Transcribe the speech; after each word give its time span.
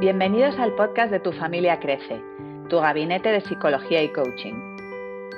Bienvenidos 0.00 0.56
al 0.60 0.74
podcast 0.74 1.10
de 1.10 1.18
Tu 1.18 1.32
familia 1.32 1.80
crece, 1.80 2.22
tu 2.68 2.78
gabinete 2.78 3.32
de 3.32 3.40
psicología 3.40 4.00
y 4.00 4.12
coaching. 4.12 4.54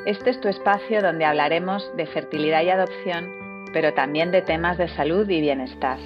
Este 0.05 0.29
es 0.29 0.41
tu 0.43 0.48
espacio 0.48 1.01
donde 1.01 1.25
hablaremos 1.25 1.91
de 1.96 2.05
fertilidad 2.05 2.61
y 2.61 2.69
adopción, 2.69 3.65
pero 3.73 3.95
también 3.95 4.30
de 4.33 4.43
temas 4.43 4.77
de 4.77 4.88
salud 4.88 5.27
y 5.30 5.41
bienestar. 5.41 5.96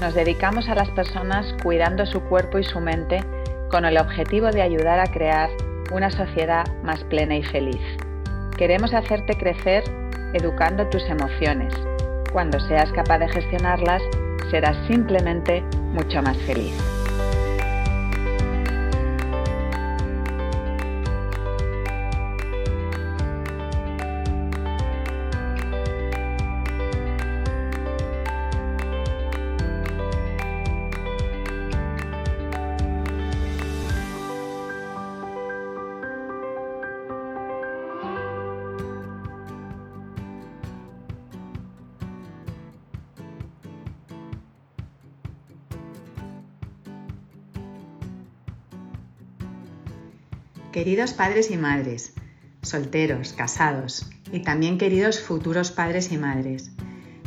Nos 0.00 0.12
dedicamos 0.12 0.68
a 0.68 0.74
las 0.74 0.90
personas 0.90 1.46
cuidando 1.62 2.04
su 2.04 2.20
cuerpo 2.24 2.58
y 2.58 2.64
su 2.64 2.78
mente 2.78 3.24
con 3.70 3.86
el 3.86 3.96
objetivo 3.96 4.50
de 4.50 4.60
ayudar 4.60 5.00
a 5.00 5.10
crear 5.10 5.48
una 5.94 6.10
sociedad 6.10 6.66
más 6.82 7.02
plena 7.04 7.36
y 7.36 7.42
feliz. 7.42 7.80
Queremos 8.58 8.92
hacerte 8.92 9.38
crecer 9.38 9.82
educando 10.34 10.90
tus 10.90 11.04
emociones. 11.04 11.72
Cuando 12.34 12.60
seas 12.60 12.92
capaz 12.92 13.20
de 13.20 13.30
gestionarlas, 13.30 14.02
serás 14.50 14.76
simplemente 14.88 15.62
mucho 15.94 16.20
más 16.20 16.36
feliz. 16.42 16.91
Queridos 50.72 51.12
padres 51.12 51.50
y 51.50 51.58
madres, 51.58 52.14
solteros, 52.62 53.34
casados 53.34 54.10
y 54.32 54.40
también 54.40 54.78
queridos 54.78 55.20
futuros 55.20 55.70
padres 55.70 56.10
y 56.12 56.16
madres, 56.16 56.70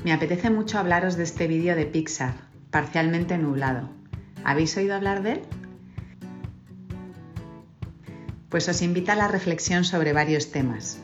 me 0.04 0.14
apetece 0.14 0.50
mucho 0.50 0.80
hablaros 0.80 1.16
de 1.16 1.26
este 1.26 1.46
vídeo 1.46 1.76
de 1.76 1.86
Pixar, 1.86 2.34
parcialmente 2.72 3.38
nublado. 3.38 3.92
¿Habéis 4.44 4.76
oído 4.78 4.96
hablar 4.96 5.22
de 5.22 5.34
él? 5.34 5.42
Pues 8.50 8.68
os 8.68 8.82
invita 8.82 9.14
a 9.14 9.16
la 9.16 9.28
reflexión 9.28 9.84
sobre 9.84 10.12
varios 10.12 10.52
temas. 10.52 10.98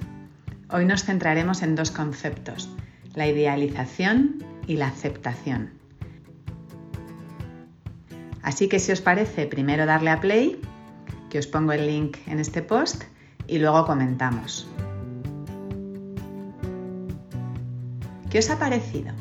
Hoy 0.72 0.86
nos 0.86 1.04
centraremos 1.04 1.62
en 1.62 1.76
dos 1.76 1.92
conceptos, 1.92 2.76
la 3.14 3.28
idealización 3.28 4.44
y 4.66 4.78
la 4.78 4.88
aceptación. 4.88 5.74
Así 8.42 8.68
que 8.68 8.80
si 8.80 8.92
os 8.92 9.02
parece, 9.02 9.46
primero 9.46 9.86
darle 9.86 10.10
a 10.10 10.20
play 10.20 10.60
que 11.32 11.40
os 11.40 11.48
pongo 11.48 11.72
el 11.72 11.88
link 11.88 12.18
en 12.28 12.40
este 12.40 12.62
post 12.62 13.04
y 13.48 13.58
luego 13.58 13.86
comentamos. 13.86 14.68
¿Qué 18.30 18.40
os 18.40 18.50
ha 18.50 18.60
parecido? 18.60 19.14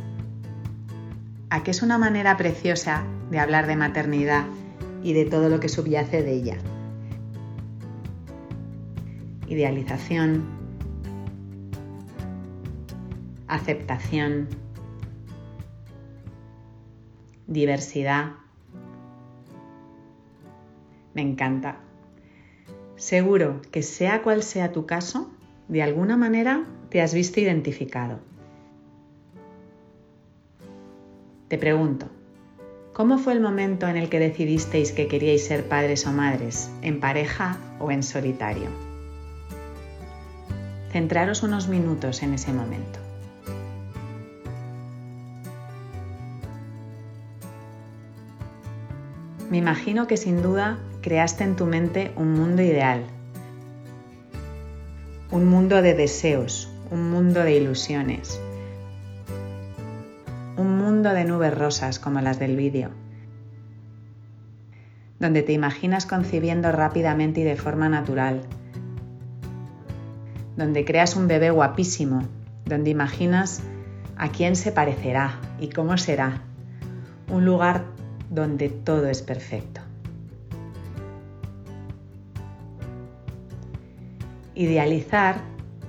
¿A 1.50 1.62
qué 1.62 1.70
es 1.70 1.82
una 1.82 1.98
manera 1.98 2.36
preciosa 2.36 3.04
de 3.30 3.38
hablar 3.38 3.68
de 3.68 3.76
maternidad 3.76 4.44
y 5.04 5.12
de 5.12 5.24
todo 5.24 5.48
lo 5.48 5.60
que 5.60 5.68
subyace 5.68 6.22
de 6.22 6.32
ella? 6.32 6.58
Idealización, 9.46 10.44
aceptación, 13.46 14.48
diversidad. 17.46 18.32
Me 21.14 21.22
encanta. 21.22 21.89
Seguro 23.00 23.62
que 23.72 23.82
sea 23.82 24.22
cual 24.22 24.42
sea 24.42 24.72
tu 24.72 24.84
caso, 24.84 25.30
de 25.68 25.82
alguna 25.82 26.18
manera 26.18 26.66
te 26.90 27.00
has 27.00 27.14
visto 27.14 27.40
identificado. 27.40 28.18
Te 31.48 31.56
pregunto, 31.56 32.08
¿cómo 32.92 33.16
fue 33.16 33.32
el 33.32 33.40
momento 33.40 33.88
en 33.88 33.96
el 33.96 34.10
que 34.10 34.18
decidisteis 34.18 34.92
que 34.92 35.08
queríais 35.08 35.46
ser 35.46 35.66
padres 35.66 36.06
o 36.06 36.12
madres, 36.12 36.70
en 36.82 37.00
pareja 37.00 37.56
o 37.78 37.90
en 37.90 38.02
solitario? 38.02 38.68
Centraros 40.92 41.42
unos 41.42 41.68
minutos 41.68 42.22
en 42.22 42.34
ese 42.34 42.52
momento. 42.52 42.98
Me 49.48 49.56
imagino 49.56 50.06
que 50.06 50.18
sin 50.18 50.42
duda 50.42 50.78
creaste 51.02 51.44
en 51.44 51.56
tu 51.56 51.66
mente 51.66 52.12
un 52.16 52.34
mundo 52.34 52.62
ideal, 52.62 53.04
un 55.30 55.46
mundo 55.46 55.80
de 55.80 55.94
deseos, 55.94 56.70
un 56.90 57.10
mundo 57.10 57.40
de 57.40 57.56
ilusiones, 57.56 58.38
un 60.56 60.76
mundo 60.76 61.10
de 61.10 61.24
nubes 61.24 61.56
rosas 61.56 61.98
como 61.98 62.20
las 62.20 62.38
del 62.38 62.56
vídeo, 62.56 62.90
donde 65.18 65.42
te 65.42 65.52
imaginas 65.52 66.04
concibiendo 66.04 66.70
rápidamente 66.70 67.40
y 67.40 67.44
de 67.44 67.56
forma 67.56 67.88
natural, 67.88 68.42
donde 70.56 70.84
creas 70.84 71.16
un 71.16 71.28
bebé 71.28 71.50
guapísimo, 71.50 72.24
donde 72.66 72.90
imaginas 72.90 73.62
a 74.16 74.28
quién 74.28 74.54
se 74.54 74.70
parecerá 74.70 75.40
y 75.58 75.70
cómo 75.70 75.96
será, 75.96 76.42
un 77.30 77.46
lugar 77.46 77.84
donde 78.28 78.68
todo 78.68 79.08
es 79.08 79.22
perfecto. 79.22 79.80
Idealizar, 84.60 85.40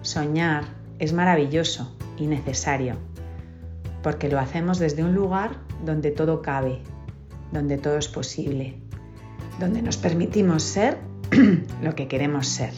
soñar, 0.01 0.63
es 0.97 1.11
maravilloso 1.11 1.93
y 2.17 2.27
necesario, 2.27 2.95
porque 4.01 4.29
lo 4.29 4.39
hacemos 4.39 4.79
desde 4.79 5.03
un 5.03 5.13
lugar 5.13 5.57
donde 5.83 6.09
todo 6.09 6.41
cabe, 6.41 6.79
donde 7.51 7.77
todo 7.77 7.97
es 7.97 8.07
posible, 8.07 8.77
donde 9.59 9.81
nos 9.81 9.97
permitimos 9.97 10.63
ser 10.63 10.97
lo 11.83 11.95
que 11.95 12.07
queremos 12.07 12.47
ser. 12.47 12.71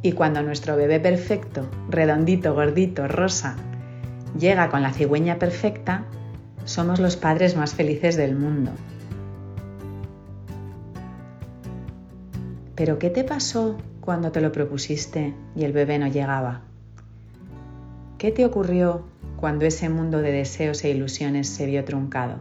Y 0.00 0.12
cuando 0.12 0.42
nuestro 0.42 0.76
bebé 0.76 0.98
perfecto, 0.98 1.68
redondito, 1.90 2.54
gordito, 2.54 3.06
rosa, 3.06 3.56
llega 4.38 4.70
con 4.70 4.80
la 4.80 4.94
cigüeña 4.94 5.38
perfecta, 5.38 6.06
somos 6.64 6.98
los 7.00 7.16
padres 7.16 7.54
más 7.54 7.74
felices 7.74 8.16
del 8.16 8.34
mundo. 8.34 8.70
Pero 12.80 12.98
¿qué 12.98 13.10
te 13.10 13.24
pasó 13.24 13.76
cuando 14.00 14.32
te 14.32 14.40
lo 14.40 14.52
propusiste 14.52 15.34
y 15.54 15.64
el 15.64 15.72
bebé 15.74 15.98
no 15.98 16.06
llegaba? 16.06 16.62
¿Qué 18.16 18.32
te 18.32 18.46
ocurrió 18.46 19.02
cuando 19.36 19.66
ese 19.66 19.90
mundo 19.90 20.22
de 20.22 20.32
deseos 20.32 20.82
e 20.82 20.88
ilusiones 20.88 21.46
se 21.46 21.66
vio 21.66 21.84
truncado? 21.84 22.40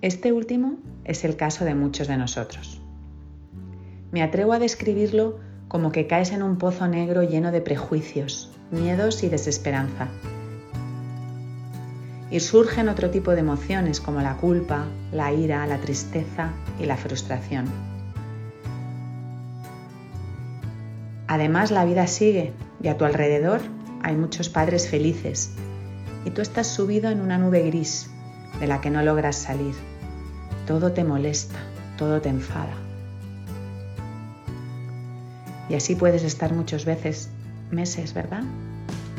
Este 0.00 0.32
último 0.32 0.78
es 1.04 1.22
el 1.26 1.36
caso 1.36 1.66
de 1.66 1.74
muchos 1.74 2.08
de 2.08 2.16
nosotros. 2.16 2.80
Me 4.10 4.22
atrevo 4.22 4.54
a 4.54 4.58
describirlo 4.58 5.38
como 5.68 5.92
que 5.92 6.06
caes 6.06 6.32
en 6.32 6.42
un 6.42 6.56
pozo 6.56 6.88
negro 6.88 7.24
lleno 7.24 7.52
de 7.52 7.60
prejuicios, 7.60 8.50
miedos 8.70 9.22
y 9.22 9.28
desesperanza 9.28 10.08
y 12.30 12.40
surgen 12.40 12.88
otro 12.88 13.10
tipo 13.10 13.32
de 13.32 13.40
emociones 13.40 14.00
como 14.00 14.22
la 14.22 14.38
culpa, 14.38 14.86
la 15.12 15.30
ira, 15.30 15.66
la 15.66 15.76
tristeza 15.76 16.52
y 16.80 16.86
la 16.86 16.96
frustración. 16.96 17.93
Además, 21.34 21.72
la 21.72 21.84
vida 21.84 22.06
sigue 22.06 22.52
y 22.80 22.86
a 22.86 22.96
tu 22.96 23.04
alrededor 23.04 23.60
hay 24.04 24.14
muchos 24.14 24.48
padres 24.48 24.88
felices 24.88 25.50
y 26.24 26.30
tú 26.30 26.40
estás 26.40 26.68
subido 26.68 27.10
en 27.10 27.20
una 27.20 27.38
nube 27.38 27.60
gris 27.62 28.08
de 28.60 28.68
la 28.68 28.80
que 28.80 28.88
no 28.88 29.02
logras 29.02 29.34
salir. 29.34 29.74
Todo 30.64 30.92
te 30.92 31.02
molesta, 31.02 31.58
todo 31.98 32.20
te 32.20 32.28
enfada. 32.28 32.76
Y 35.68 35.74
así 35.74 35.96
puedes 35.96 36.22
estar 36.22 36.54
muchas 36.54 36.84
veces, 36.84 37.30
meses, 37.72 38.14
¿verdad? 38.14 38.44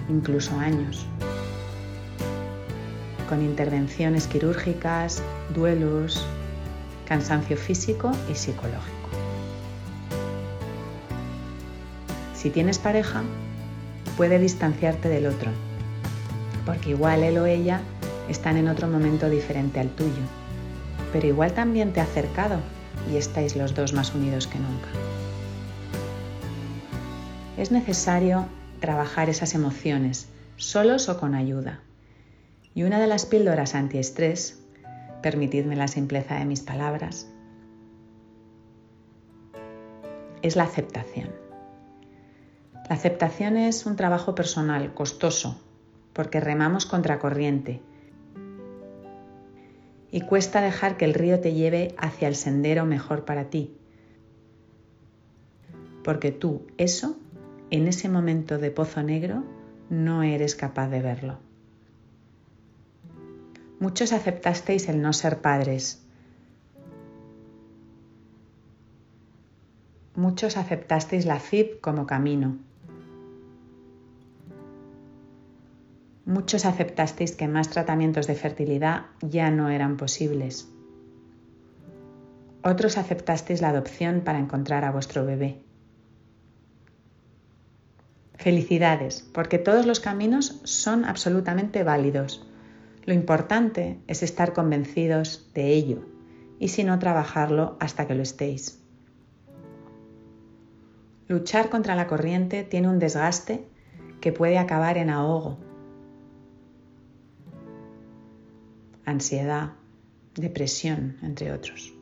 Incluso 0.08 0.58
años 0.58 1.06
con 3.28 3.42
intervenciones 3.42 4.28
quirúrgicas, 4.28 5.22
duelos, 5.54 6.26
cansancio 7.06 7.58
físico 7.58 8.10
y 8.32 8.36
psicológico. 8.36 9.05
Si 12.46 12.52
tienes 12.52 12.78
pareja, 12.78 13.24
puede 14.18 14.38
distanciarte 14.38 15.10
del 15.10 15.26
otro, 15.26 15.50
porque 16.64 16.92
igual 16.92 17.24
él 17.24 17.40
o 17.40 17.48
ella 17.48 17.82
están 18.30 18.58
en 18.58 18.68
otro 18.68 18.88
momento 18.88 19.32
diferente 19.32 19.80
al 19.80 19.90
tuyo, 19.90 20.22
pero 21.12 21.26
igual 21.26 21.54
también 21.54 21.92
te 21.92 22.02
ha 22.02 22.04
acercado 22.04 22.60
y 23.12 23.18
estáis 23.18 23.56
los 23.56 23.74
dos 23.74 23.94
más 23.94 24.14
unidos 24.14 24.46
que 24.46 24.60
nunca. 24.60 24.90
Es 27.58 27.72
necesario 27.72 28.46
trabajar 28.80 29.28
esas 29.28 29.56
emociones, 29.56 30.28
solos 30.56 31.10
o 31.10 31.20
con 31.20 31.34
ayuda. 31.34 31.80
Y 32.76 32.84
una 32.84 33.00
de 33.00 33.08
las 33.08 33.26
píldoras 33.26 33.74
antiestrés 33.74 34.60
permitidme 35.24 35.76
la 35.76 35.88
simpleza 35.88 36.36
de 36.36 36.46
mis 36.46 36.62
palabras, 36.62 37.28
es 40.44 40.56
la 40.56 40.66
aceptación. 40.66 41.45
La 42.88 42.96
aceptación 42.96 43.58
es 43.58 43.86
un 43.86 43.96
trabajo 43.96 44.36
personal, 44.36 44.94
costoso, 44.94 45.60
porque 46.14 46.40
remamos 46.40 46.86
contracorriente 46.86 47.82
y 50.12 50.22
cuesta 50.22 50.62
dejar 50.62 50.96
que 50.96 51.04
el 51.04 51.14
río 51.14 51.42
te 51.42 51.54
lleve 51.54 51.94
hacia 51.98 52.28
el 52.28 52.36
sendero 52.36 52.86
mejor 52.86 53.26
para 53.26 53.50
ti. 53.50 53.76
Porque 56.04 56.32
tú 56.32 56.68
eso, 56.78 57.18
en 57.70 57.88
ese 57.88 58.08
momento 58.08 58.58
de 58.58 58.72
pozo 58.72 59.04
negro, 59.04 59.44
no 59.90 60.24
eres 60.24 60.56
capaz 60.56 60.88
de 60.88 61.02
verlo. 61.02 61.40
Muchos 63.80 64.14
aceptasteis 64.14 64.88
el 64.88 65.02
no 65.02 65.12
ser 65.12 65.42
padres. 65.42 66.02
Muchos 70.16 70.56
aceptasteis 70.56 71.26
la 71.26 71.42
FIP 71.42 71.82
como 71.82 72.08
camino. 72.08 72.58
Muchos 76.36 76.66
aceptasteis 76.66 77.34
que 77.34 77.48
más 77.48 77.70
tratamientos 77.70 78.28
de 78.28 78.36
fertilidad 78.36 79.06
ya 79.22 79.52
no 79.52 79.70
eran 79.70 79.96
posibles. 79.96 80.68
Otros 82.62 82.98
aceptasteis 82.98 83.62
la 83.62 83.70
adopción 83.70 84.20
para 84.20 84.40
encontrar 84.40 84.84
a 84.84 84.92
vuestro 84.92 85.26
bebé. 85.26 85.62
Felicidades, 88.34 89.22
porque 89.34 89.60
todos 89.60 89.86
los 89.86 90.02
caminos 90.02 90.60
son 90.66 91.06
absolutamente 91.06 91.84
válidos. 91.84 92.46
Lo 93.06 93.14
importante 93.14 93.98
es 94.08 94.22
estar 94.22 94.52
convencidos 94.52 95.50
de 95.54 95.72
ello 95.72 96.02
y 96.60 96.68
si 96.68 96.84
no 96.84 97.00
trabajarlo 97.00 97.78
hasta 97.80 98.08
que 98.08 98.16
lo 98.16 98.24
estéis. 98.24 98.84
Luchar 101.30 101.70
contra 101.70 101.96
la 101.96 102.08
corriente 102.08 102.66
tiene 102.66 102.90
un 102.90 103.00
desgaste 103.00 103.66
que 104.20 104.34
puede 104.34 104.58
acabar 104.58 104.98
en 104.98 105.10
ahogo 105.10 105.65
ansiedad, 109.06 109.74
depresión, 110.36 111.18
entre 111.22 111.52
otros. 111.52 111.94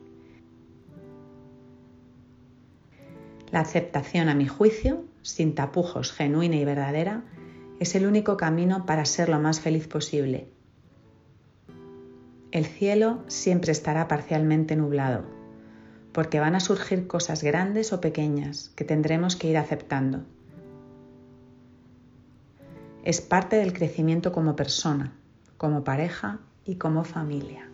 La 3.51 3.59
aceptación, 3.59 4.29
a 4.29 4.35
mi 4.35 4.47
juicio, 4.47 5.05
sin 5.21 5.53
tapujos, 5.53 6.11
genuina 6.11 6.55
y 6.55 6.65
verdadera, 6.65 7.23
es 7.79 7.95
el 7.95 8.05
único 8.05 8.38
camino 8.38 8.85
para 8.85 9.05
ser 9.05 9.29
lo 9.29 9.39
más 9.39 9.59
feliz 9.59 9.88
posible. 9.88 10.47
El 12.51 12.65
cielo 12.65 13.23
siempre 13.27 13.71
estará 13.71 14.07
parcialmente 14.07 14.75
nublado, 14.75 15.25
porque 16.13 16.39
van 16.39 16.55
a 16.55 16.59
surgir 16.59 17.07
cosas 17.07 17.44
grandes 17.44 17.94
o 17.94 18.01
pequeñas 18.01 18.69
que 18.75 18.85
tendremos 18.85 19.35
que 19.35 19.50
ir 19.50 19.57
aceptando. 19.57 20.23
Es 23.03 23.21
parte 23.21 23.57
del 23.57 23.73
crecimiento 23.73 24.31
como 24.31 24.55
persona, 24.55 25.13
como 25.57 25.83
pareja 25.83 26.39
y 26.65 26.75
como 26.75 27.04
familia. 27.04 27.68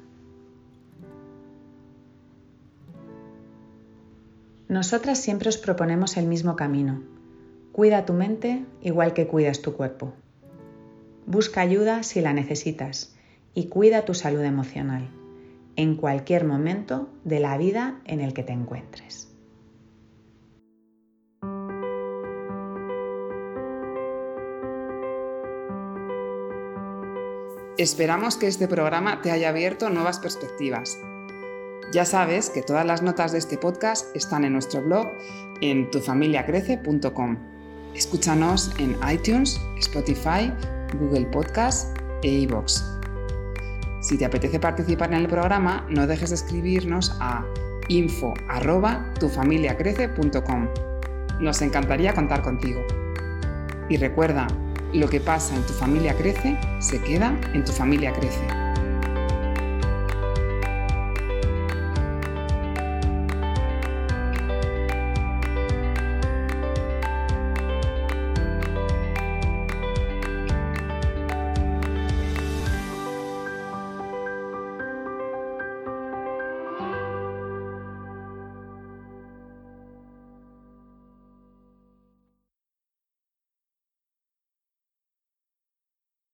Nosotras 4.67 5.19
siempre 5.19 5.49
os 5.49 5.57
proponemos 5.57 6.15
el 6.17 6.27
mismo 6.27 6.55
camino. 6.55 7.01
Cuida 7.71 8.05
tu 8.05 8.13
mente 8.13 8.65
igual 8.81 9.13
que 9.13 9.27
cuidas 9.27 9.61
tu 9.61 9.73
cuerpo. 9.73 10.13
Busca 11.25 11.61
ayuda 11.61 12.03
si 12.03 12.21
la 12.21 12.33
necesitas 12.33 13.15
y 13.53 13.67
cuida 13.67 14.05
tu 14.05 14.13
salud 14.13 14.41
emocional 14.41 15.09
en 15.75 15.95
cualquier 15.95 16.43
momento 16.43 17.09
de 17.23 17.39
la 17.39 17.57
vida 17.57 18.01
en 18.05 18.19
el 18.19 18.33
que 18.33 18.43
te 18.43 18.51
encuentres. 18.51 19.28
Esperamos 27.79 28.35
que 28.35 28.47
este 28.47 28.67
programa 28.67 29.21
te 29.21 29.31
haya 29.31 29.47
abierto 29.47 29.89
nuevas 29.89 30.19
perspectivas. 30.19 30.99
Ya 31.93 32.03
sabes 32.03 32.49
que 32.49 32.61
todas 32.61 32.85
las 32.85 33.01
notas 33.01 33.31
de 33.31 33.37
este 33.37 33.57
podcast 33.57 34.13
están 34.17 34.43
en 34.43 34.51
nuestro 34.51 34.81
blog 34.81 35.07
en 35.61 35.89
tufamiliacrece.com. 35.89 37.37
Escúchanos 37.95 38.73
en 38.79 38.97
iTunes, 39.09 39.57
Spotify, 39.77 40.51
Google 40.99 41.27
Podcast 41.27 41.97
e 42.21 42.27
iVoox. 42.27 42.83
Si 44.01 44.17
te 44.17 44.25
apetece 44.25 44.59
participar 44.59 45.13
en 45.13 45.21
el 45.21 45.29
programa, 45.29 45.87
no 45.89 46.05
dejes 46.05 46.31
de 46.31 46.35
escribirnos 46.35 47.15
a 47.21 47.45
info@tufamiliacrece.com. 47.87 50.67
Nos 51.39 51.61
encantaría 51.61 52.13
contar 52.13 52.41
contigo. 52.41 52.81
Y 53.87 53.95
recuerda, 53.95 54.47
lo 54.93 55.07
que 55.07 55.19
pasa 55.19 55.55
en 55.55 55.63
tu 55.63 55.73
familia 55.73 56.15
crece, 56.15 56.57
se 56.79 57.01
queda 57.01 57.39
en 57.53 57.63
tu 57.63 57.71
familia 57.71 58.13
crece. 58.13 58.68